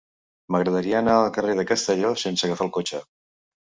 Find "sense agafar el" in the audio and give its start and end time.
2.27-2.77